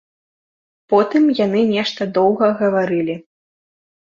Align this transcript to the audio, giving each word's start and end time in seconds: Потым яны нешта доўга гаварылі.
Потым 0.93 1.27
яны 1.45 1.61
нешта 1.75 2.01
доўга 2.17 2.45
гаварылі. 2.63 3.15